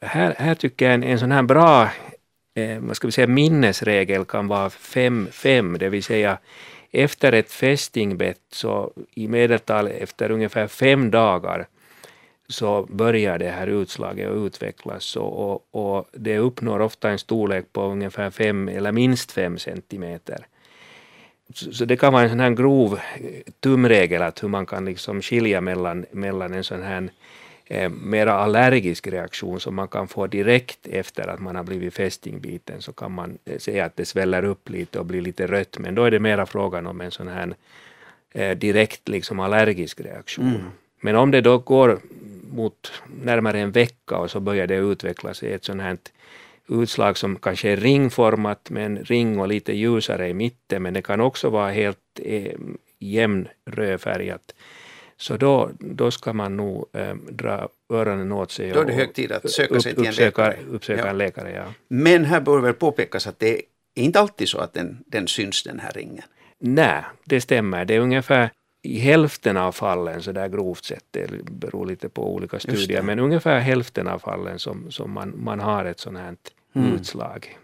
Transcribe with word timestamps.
Här, 0.00 0.34
här 0.38 0.54
tycker 0.54 0.84
jag 0.84 0.94
en, 0.94 1.02
en 1.02 1.18
sån 1.18 1.32
här 1.32 1.42
bra 1.42 1.90
eh, 2.54 2.78
vad 2.80 2.96
ska 2.96 3.08
vi 3.08 3.12
säga, 3.12 3.26
minnesregel 3.26 4.24
kan 4.24 4.48
vara 4.48 4.68
5-5, 4.68 5.78
det 5.78 5.88
vill 5.88 6.04
säga 6.04 6.38
efter 6.90 7.32
ett 7.32 7.52
fästingbett 7.52 8.40
så 8.52 8.92
i 9.14 9.28
medeltal 9.28 9.86
efter 9.86 10.30
ungefär 10.30 10.66
fem 10.66 11.10
dagar 11.10 11.66
så 12.48 12.86
börjar 12.90 13.38
det 13.38 13.50
här 13.50 13.66
utslaget 13.66 14.30
att 14.30 14.36
utvecklas 14.36 15.16
och, 15.16 15.50
och, 15.50 15.66
och 15.70 16.08
det 16.12 16.38
uppnår 16.38 16.80
ofta 16.80 17.10
en 17.10 17.18
storlek 17.18 17.72
på 17.72 17.82
ungefär 17.82 18.30
fem 18.30 18.68
eller 18.68 18.92
minst 18.92 19.32
fem 19.32 19.58
centimeter. 19.58 20.46
Så, 21.54 21.72
så 21.72 21.84
det 21.84 21.96
kan 21.96 22.12
vara 22.12 22.22
en 22.22 22.28
sån 22.28 22.40
här 22.40 22.50
grov 22.50 22.94
eh, 22.94 23.52
tumregel 23.60 24.22
att 24.22 24.42
hur 24.42 24.48
man 24.48 24.66
kan 24.66 24.84
liksom 24.84 25.22
skilja 25.22 25.60
mellan, 25.60 26.06
mellan 26.10 26.54
en 26.54 26.64
sån 26.64 26.82
här 26.82 27.08
eh, 27.68 27.90
mera 27.90 28.32
allergisk 28.32 29.06
reaktion 29.06 29.60
som 29.60 29.74
man 29.74 29.88
kan 29.88 30.08
få 30.08 30.26
direkt 30.26 30.86
efter 30.86 31.28
att 31.28 31.40
man 31.40 31.56
har 31.56 31.64
blivit 31.64 31.94
fästingbiten 31.94 32.82
så 32.82 32.92
kan 32.92 33.12
man 33.12 33.38
eh, 33.44 33.58
se 33.58 33.80
att 33.80 33.96
det 33.96 34.04
sväller 34.04 34.44
upp 34.44 34.68
lite 34.68 34.98
och 34.98 35.06
blir 35.06 35.20
lite 35.20 35.46
rött 35.46 35.78
men 35.78 35.94
då 35.94 36.04
är 36.04 36.10
det 36.10 36.20
mera 36.20 36.46
frågan 36.46 36.86
om 36.86 37.00
en 37.00 37.10
sån 37.10 37.28
här 37.28 37.54
eh, 38.32 38.58
direkt 38.58 39.08
liksom 39.08 39.40
allergisk 39.40 40.00
reaktion. 40.00 40.48
Mm. 40.48 40.70
Men 41.00 41.16
om 41.16 41.30
det 41.30 41.40
då 41.40 41.58
går 41.58 42.00
mot 42.50 42.92
närmare 43.22 43.60
en 43.60 43.72
vecka 43.72 44.16
och 44.16 44.30
så 44.30 44.40
börjar 44.40 44.66
det 44.66 44.76
utvecklas 44.76 45.42
i 45.42 45.52
ett 45.52 45.64
sånt 45.64 45.82
här 45.82 45.98
utslag 46.68 47.16
som 47.16 47.36
kanske 47.36 47.70
är 47.70 47.76
ringformat 47.76 48.70
med 48.70 48.86
en 48.86 48.98
ring 48.98 49.40
och 49.40 49.48
lite 49.48 49.72
ljusare 49.72 50.28
i 50.28 50.34
mitten 50.34 50.82
men 50.82 50.94
det 50.94 51.02
kan 51.02 51.20
också 51.20 51.50
vara 51.50 51.70
helt 51.70 52.20
eh, 52.22 52.52
jämn 52.98 53.48
rödfärgat. 53.64 54.54
Så 55.20 55.36
då, 55.36 55.70
då 55.78 56.10
ska 56.10 56.32
man 56.32 56.56
nog 56.56 56.86
eh, 56.92 57.14
dra 57.30 57.68
öronen 57.92 58.32
åt 58.32 58.50
sig. 58.50 58.70
Då 58.70 58.80
är 58.80 58.84
det 58.84 58.92
hög 58.92 59.14
tid 59.14 59.32
att 59.32 59.50
söka 59.50 59.80
sig 59.80 59.94
till 59.94 60.02
en 60.04 60.08
uppsöka, 60.08 60.42
läkare. 60.48 60.64
Uppsöka 60.70 61.00
Ja. 61.02 61.06
en 61.10 61.18
läkare, 61.18 61.52
ja. 61.52 61.64
Men 61.88 62.24
här 62.24 62.40
bör 62.40 62.60
väl 62.60 62.74
påpekas 62.74 63.26
att 63.26 63.38
det 63.38 63.54
är 63.56 63.62
inte 63.94 64.20
alltid 64.20 64.48
så 64.48 64.58
att 64.58 64.74
den, 64.74 64.98
den 65.06 65.28
syns 65.28 65.62
den 65.62 65.80
här 65.80 65.92
ringen. 65.92 66.24
Nej, 66.60 67.02
det 67.24 67.40
stämmer. 67.40 67.84
Det 67.84 67.94
är 67.94 68.00
ungefär 68.00 68.50
i 68.82 68.98
hälften 68.98 69.56
av 69.56 69.72
fallen, 69.72 70.22
så 70.22 70.32
där 70.32 70.48
grovt 70.48 70.84
sett, 70.84 71.04
det 71.10 71.30
beror 71.50 71.86
lite 71.86 72.08
på 72.08 72.34
olika 72.34 72.58
studier, 72.58 73.02
men 73.02 73.18
ungefär 73.18 73.58
hälften 73.58 74.08
av 74.08 74.18
fallen 74.18 74.58
som, 74.58 74.90
som 74.90 75.10
man, 75.12 75.32
man 75.36 75.60
har 75.60 75.84
ett 75.84 76.00
sånt 76.00 76.18
här 76.18 76.36
Mm. 76.74 76.92
utslag. 76.94 77.58